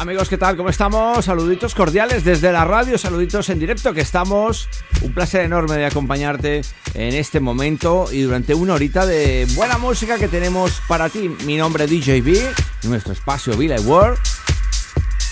[0.00, 0.56] Amigos, ¿qué tal?
[0.56, 1.26] ¿Cómo estamos?
[1.26, 4.66] Saluditos cordiales desde la radio, saluditos en directo que estamos.
[5.02, 6.62] Un placer enorme de acompañarte
[6.94, 11.28] en este momento y durante una horita de buena música que tenemos para ti.
[11.44, 12.50] Mi nombre es DJ B,
[12.84, 14.18] nuestro espacio Villa World.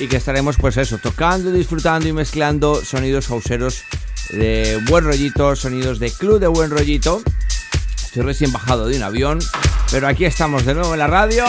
[0.00, 3.84] Y que estaremos pues eso, tocando, disfrutando y mezclando sonidos hauseros
[4.28, 7.22] de buen rollito, sonidos de club de buen rollito.
[8.04, 9.38] Estoy recién bajado de un avión,
[9.90, 11.46] pero aquí estamos de nuevo en la radio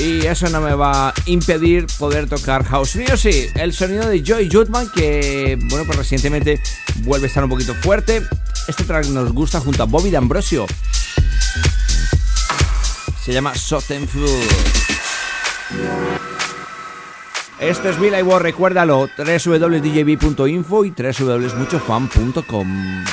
[0.00, 3.52] y eso no me va a impedir poder tocar House Music.
[3.54, 6.58] El sonido de Joy Jutman que, bueno, pues recientemente
[7.02, 8.22] vuelve a estar un poquito fuerte.
[8.66, 10.64] Este track nos gusta junto a Bobby D'Ambrosio.
[13.22, 14.42] Se llama Sotenfood.
[17.58, 23.04] Esto es Vila y War, recuérdalo, www.djb.info y www.muchofan.com.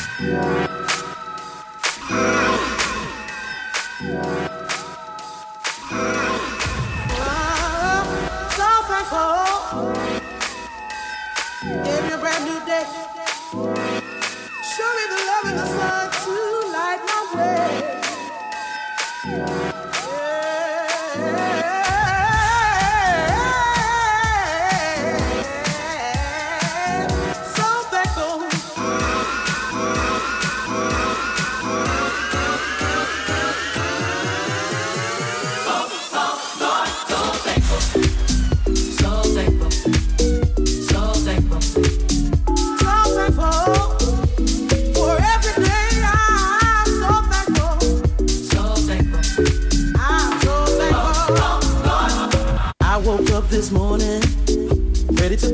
[11.64, 11.97] Yeah.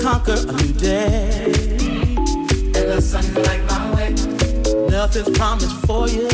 [0.04, 1.46] Conquer a new day.
[2.76, 4.10] And the sun light my way.
[4.90, 6.28] Nothing's promised for you.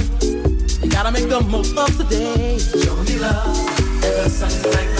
[0.82, 2.58] You gotta make the most of the day.
[2.58, 3.58] Show me love.
[4.04, 4.99] And the sun light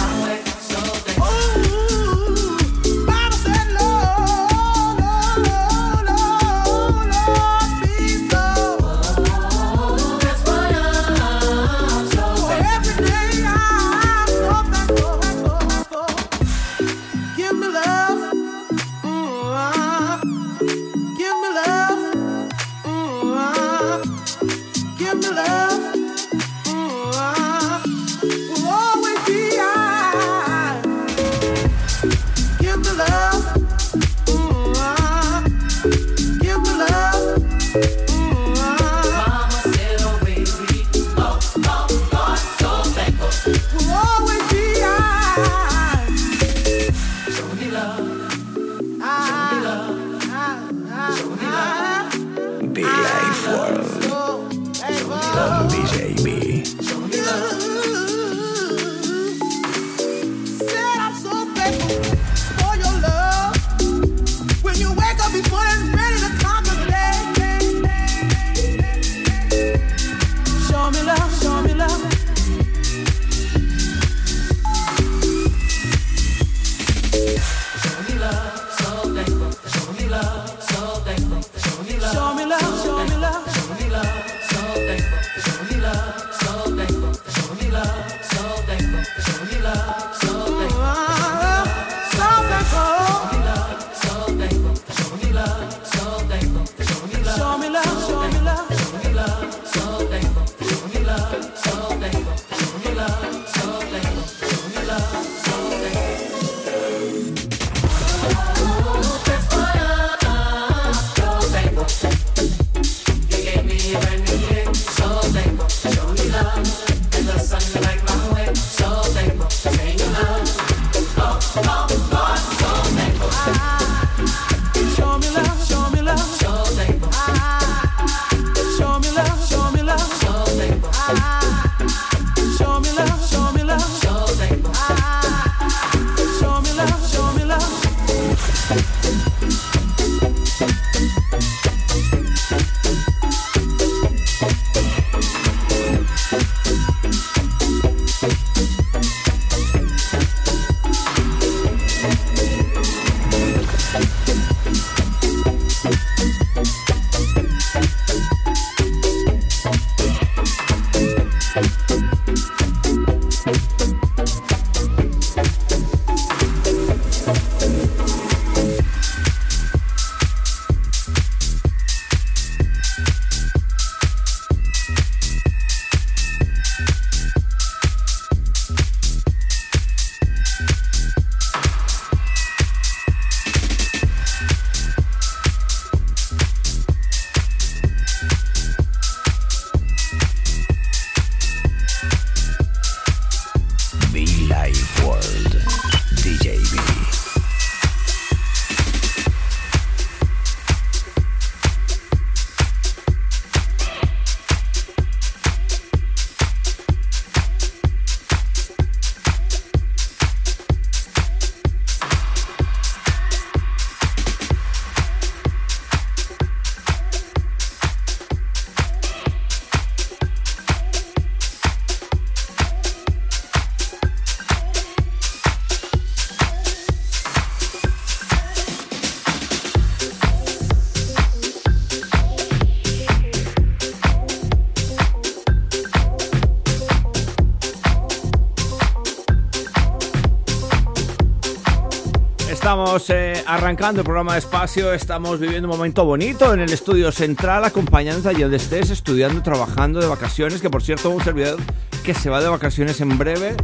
[243.50, 248.28] arrancando el programa de espacio, estamos viviendo un momento bonito en el estudio central, acompañándote
[248.28, 251.58] allí donde estés, estudiando, trabajando de vacaciones, que por cierto un servidor
[252.04, 253.56] que se va de vacaciones en breve,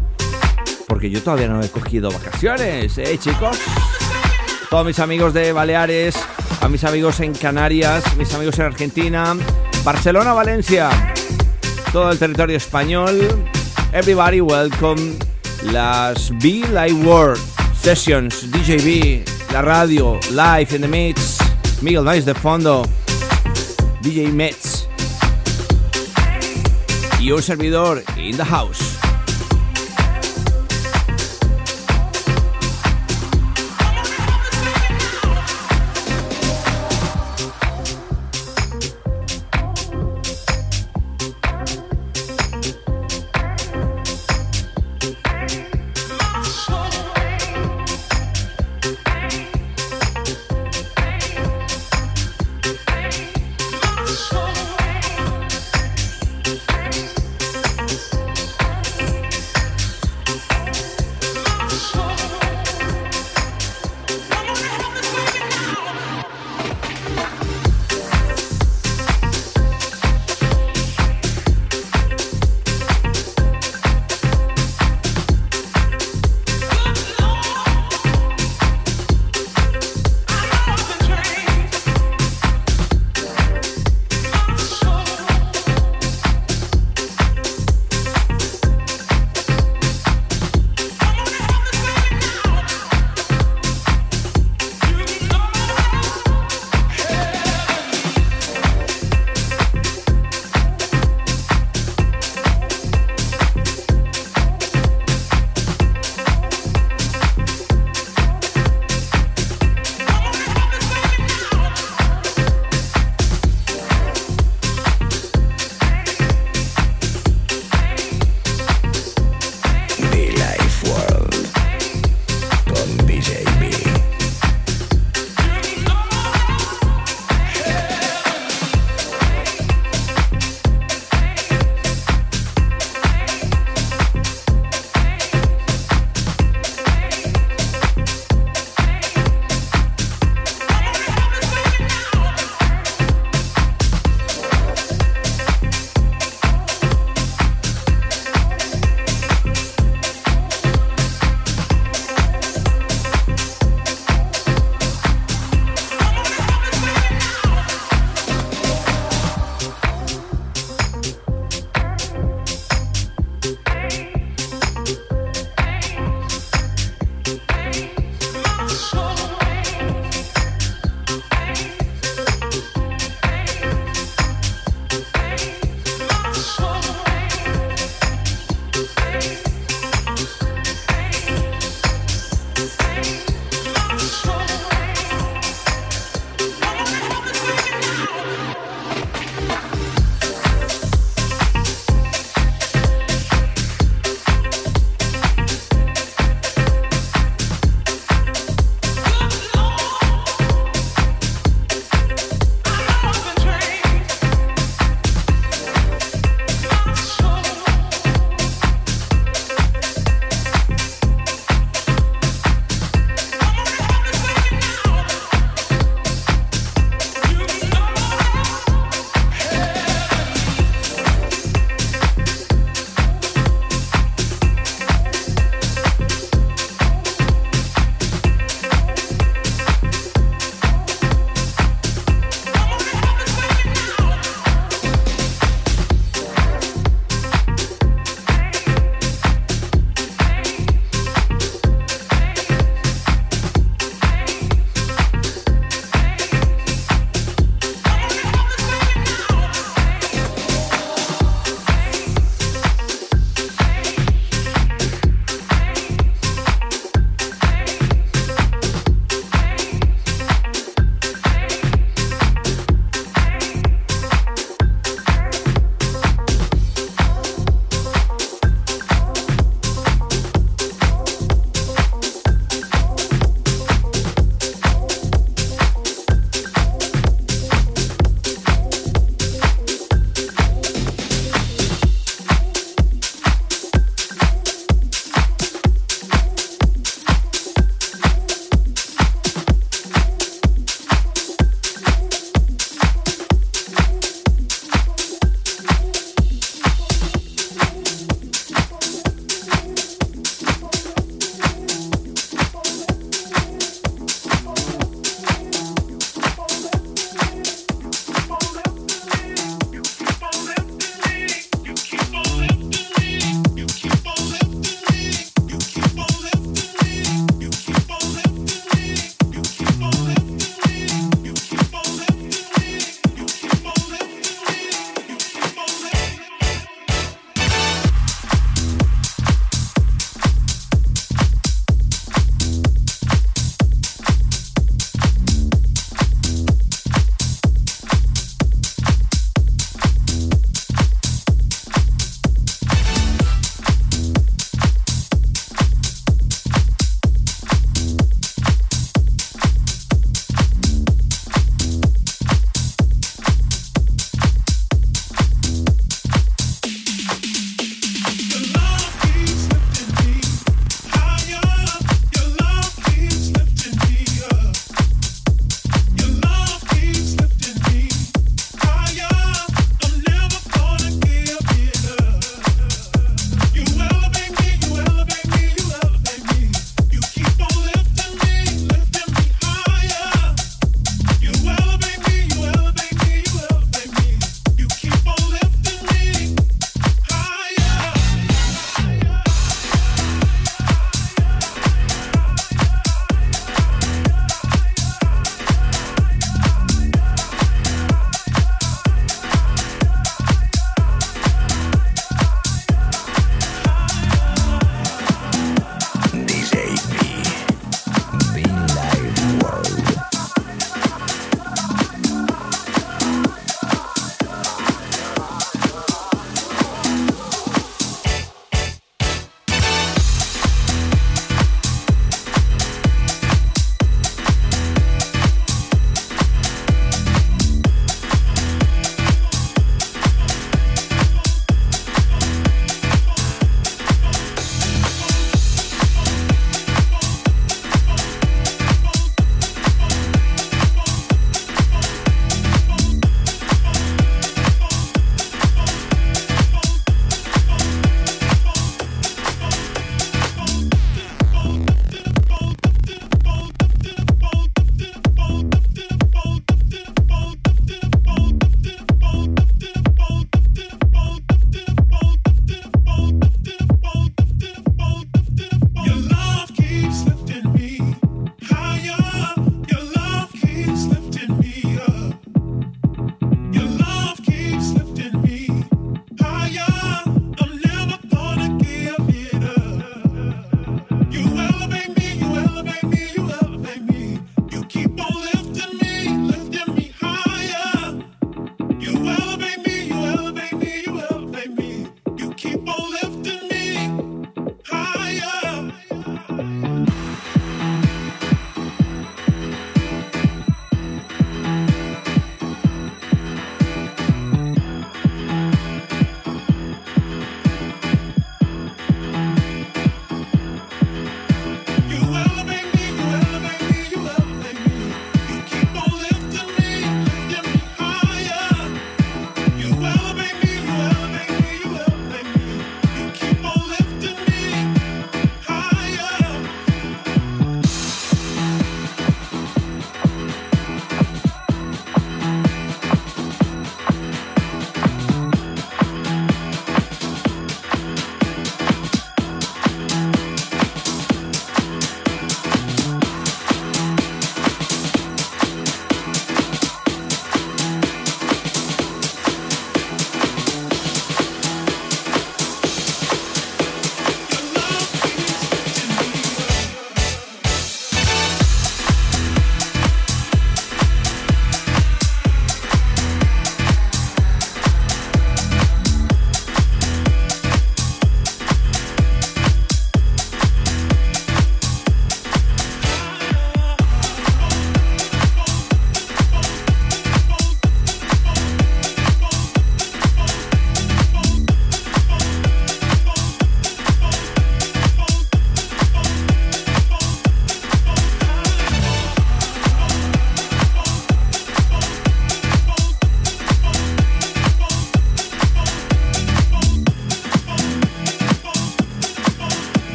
[0.88, 3.58] porque yo todavía no he cogido vacaciones, ¿eh chicos?
[4.70, 6.16] Todos mis amigos de Baleares,
[6.60, 9.36] a mis amigos en Canarias, mis amigos en Argentina,
[9.84, 10.90] Barcelona, Valencia,
[11.92, 13.20] todo el territorio español,
[13.92, 15.16] everybody welcome
[15.62, 17.40] las Be Live World
[17.80, 21.38] Sessions, DJB, la radio, live in the mix,
[21.80, 22.86] Miguel Nice de fondo,
[24.02, 24.86] DJ Metz
[27.18, 28.85] y un servidor in the house.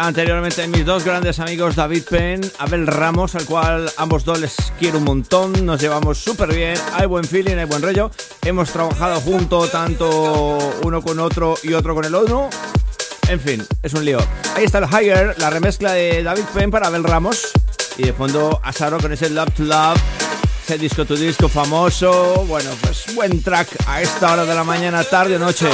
[0.00, 4.98] Anteriormente mis dos grandes amigos David Penn, Abel Ramos, al cual ambos dos les quiero
[4.98, 8.10] un montón, nos llevamos súper bien, hay buen feeling, hay buen rollo.
[8.44, 12.48] Hemos trabajado junto tanto uno con otro y otro con el otro.
[13.28, 14.18] En fin, es un lío.
[14.54, 17.50] Ahí está el Higher, la remezcla de David Penn para Abel Ramos.
[17.96, 20.00] Y de fondo Asaro con ese Love to Love,
[20.64, 22.44] ese disco to disco famoso.
[22.46, 25.68] Bueno, pues buen track a esta hora de la mañana, tarde o noche.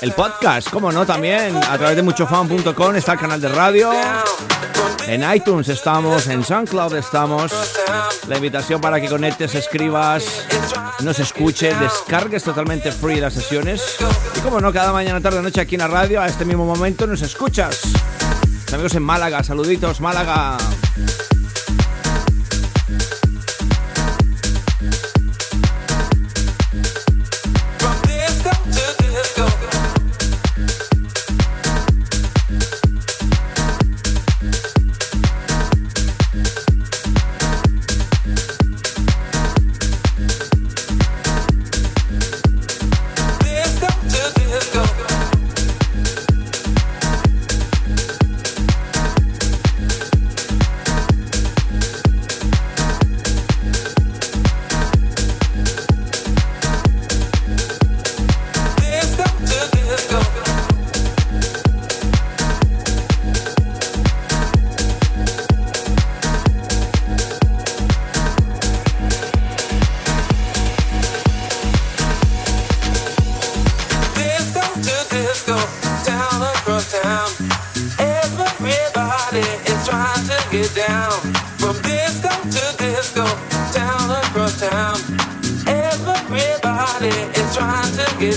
[0.00, 3.90] El podcast, como no, también a través de muchofan.com está el canal de radio.
[5.06, 7.52] En iTunes estamos, en SoundCloud estamos.
[8.26, 10.46] La invitación para que conectes, escribas,
[11.00, 13.96] nos escuche, descargues totalmente free las sesiones.
[14.36, 17.06] Y como no, cada mañana, tarde, noche aquí en la radio, a este mismo momento
[17.06, 17.82] nos escuchas.
[18.72, 20.56] Amigos en Málaga, saluditos, Málaga.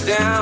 [0.05, 0.32] down.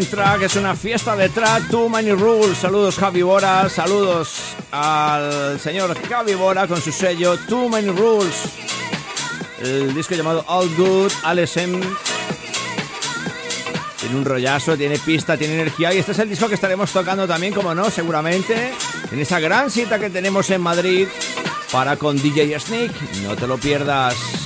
[0.00, 2.56] Buen track, es una fiesta de track, Too Many Rules.
[2.56, 8.34] Saludos Javi Bora, saludos al señor Javi Bora con su sello Too Many Rules.
[9.62, 11.80] El disco llamado All Good, Alessem.
[14.00, 17.26] Tiene un rollazo, tiene pista, tiene energía y este es el disco que estaremos tocando
[17.28, 18.72] también, como no, seguramente,
[19.12, 21.08] en esa gran cita que tenemos en Madrid
[21.70, 22.92] para con DJ Sneak.
[23.22, 24.39] No te lo pierdas.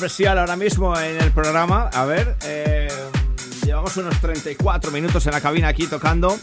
[0.00, 1.90] Especial ahora mismo en el programa.
[1.92, 2.88] A ver, eh,
[3.66, 6.38] llevamos unos 34 minutos en la cabina aquí tocando.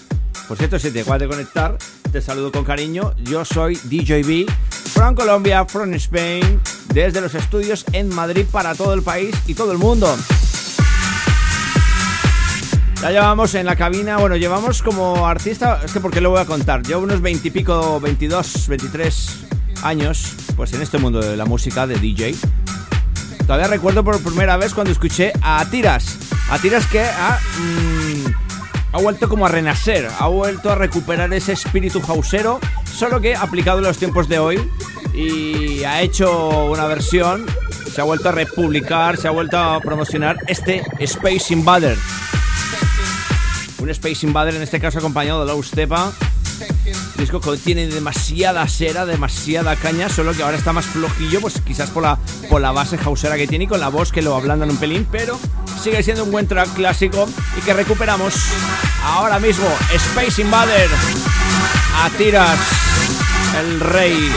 [0.47, 1.75] Por cierto, si te acabas de conectar,
[2.11, 3.15] te saludo con cariño.
[3.17, 4.47] Yo soy DJB,
[4.93, 6.61] from Colombia, from Spain,
[6.93, 10.15] desde los estudios en Madrid para todo el país y todo el mundo.
[13.01, 16.45] Ya llevamos en la cabina, bueno, llevamos como artista, es que porque lo voy a
[16.45, 19.37] contar, llevo unos 20 y pico, 22, 23
[19.81, 22.35] años, pues en este mundo de la música, de DJ.
[23.47, 26.17] Todavía recuerdo por primera vez cuando escuché a Tiras.
[26.51, 28.25] A Tiras que ha, mm,
[28.91, 32.59] ha vuelto como a renacer, ha vuelto a recuperar ese espíritu hausero,
[32.93, 34.69] solo que aplicado en los tiempos de hoy.
[35.13, 37.45] Y ha hecho una versión,
[37.89, 41.97] se ha vuelto a republicar, se ha vuelto a promocionar este Space Invader.
[43.79, 46.11] Un Space Invader en este caso acompañado de Low Stepa.
[47.17, 51.89] Disco que tiene demasiada cera, demasiada caña, solo que ahora está más flojillo, pues quizás
[51.89, 54.69] por la, por la base hausera que tiene y con la voz que lo ablandan
[54.69, 55.39] un pelín, pero
[55.81, 58.35] sigue siendo un buen track clásico y que recuperamos
[59.03, 59.67] ahora mismo.
[59.93, 60.89] Space Invader
[61.95, 62.59] a tiras,
[63.59, 64.31] el rey.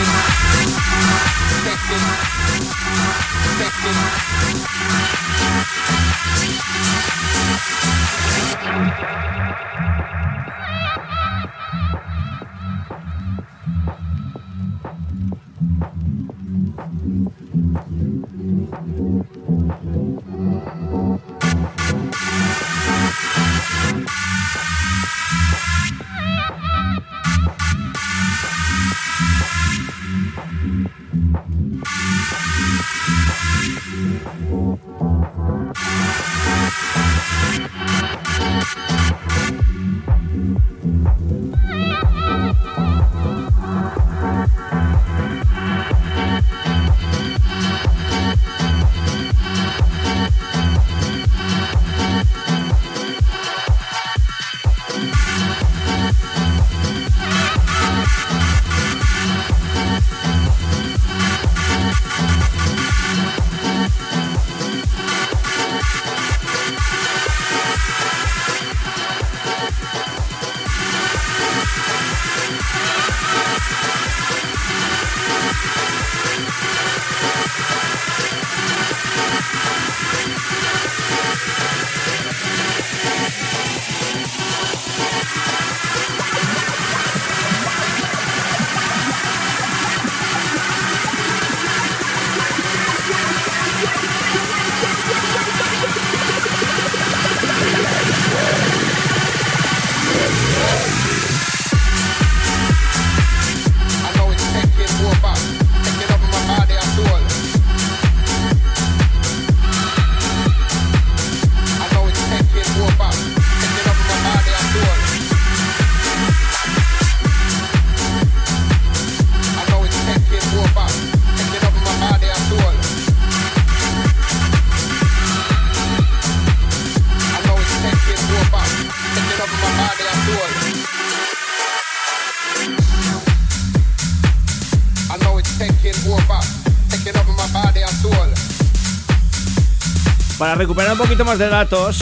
[140.61, 141.96] Recuperar un poquito más de datos,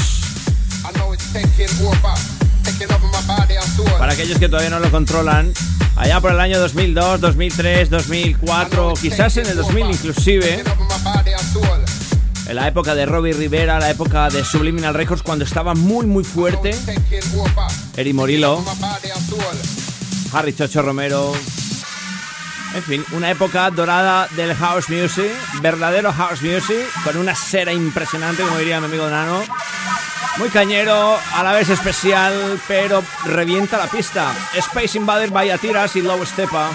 [3.96, 5.52] para aquellos que todavía no lo controlan,
[5.94, 10.64] allá por el año 2002, 2003, 2004, quizás en el 2000 inclusive,
[12.48, 16.24] en la época de Robbie Rivera, la época de Subliminal Records, cuando estaba muy muy
[16.24, 16.74] fuerte,
[17.96, 18.64] Eri Morillo.
[20.32, 21.32] Harry Chocho Romero.
[22.74, 28.42] En fin, una época dorada del house music, verdadero house music, con una cera impresionante,
[28.42, 29.42] como diría mi amigo Nano.
[30.36, 34.32] Muy cañero, a la vez especial, pero revienta la pista.
[34.54, 36.70] Space Invader by Atiras y Low Stepa.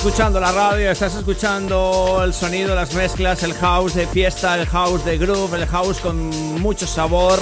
[0.00, 5.04] Escuchando la radio, estás escuchando el sonido, las mezclas, el house de fiesta, el house
[5.04, 7.38] de groove, el house con mucho sabor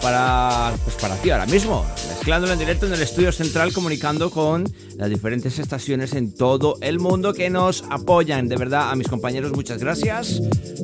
[0.00, 4.72] para, pues para ti ahora mismo, mezclándolo en directo en el estudio central, comunicando con
[4.98, 8.46] las diferentes estaciones en todo el mundo que nos apoyan.
[8.46, 10.40] De verdad, a mis compañeros, muchas gracias.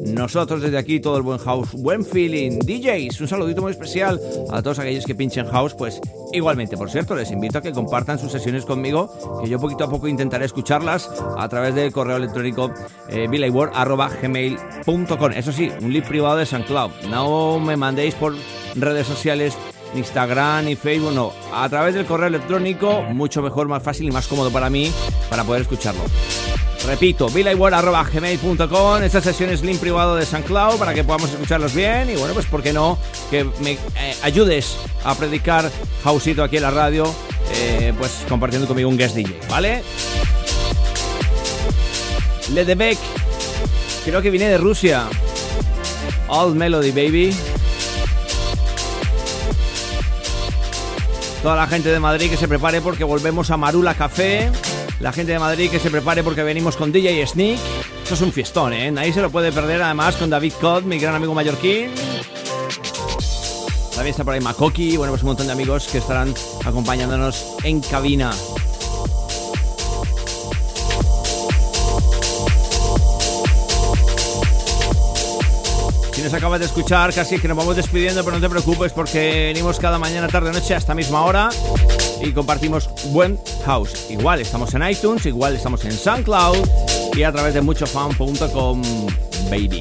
[0.07, 2.59] Nosotros desde aquí, todo el buen house, buen feeling.
[2.59, 4.20] DJs, un saludito muy especial
[4.51, 6.01] a todos aquellos que pinchen house, pues
[6.33, 9.11] igualmente, por cierto, les invito a que compartan sus sesiones conmigo,
[9.43, 12.72] que yo poquito a poco intentaré escucharlas a través del correo electrónico
[13.09, 13.28] eh,
[14.22, 15.33] gmail.com.
[15.33, 16.91] Eso sí, un link privado de SoundCloud.
[17.11, 18.35] No me mandéis por
[18.74, 19.57] redes sociales
[19.95, 21.33] Instagram ni Facebook, no.
[21.53, 24.93] A través del correo electrónico, mucho mejor, más fácil y más cómodo para mí
[25.28, 26.03] para poder escucharlo.
[26.87, 32.11] Repito, gmail.com Esta sesión es link privado de SoundCloud para que podamos escucharlos bien.
[32.11, 32.99] Y bueno, pues ¿por qué no?
[33.31, 35.70] Que me eh, ayudes a predicar
[36.05, 37.12] Hausito aquí en la radio,
[37.55, 39.83] eh, pues compartiendo conmigo un guest DJ, ¿vale?
[42.53, 42.99] Ledebek,
[44.05, 45.07] creo que viene de Rusia.
[46.28, 47.37] Old Melody, baby.
[51.43, 54.51] Toda la gente de Madrid que se prepare porque volvemos a Marula Café.
[55.01, 57.59] La gente de Madrid que se prepare porque venimos con DJ Sneak.
[58.03, 58.91] Esto es un fiestón, ¿eh?
[58.91, 61.93] Nadie se lo puede perder además con David Cod, mi gran amigo mallorquín.
[63.95, 66.34] También está por ahí Makoki, bueno, pues un montón de amigos que estarán
[66.64, 68.32] acompañándonos en cabina.
[76.21, 79.47] Si nos acabas de escuchar, casi que nos vamos despidiendo, pero no te preocupes porque
[79.55, 81.49] venimos cada mañana, tarde, noche, a esta misma hora
[82.23, 84.11] y compartimos buen house.
[84.11, 88.83] Igual estamos en iTunes, igual estamos en SoundCloud y a través de muchofan.com,
[89.49, 89.81] baby.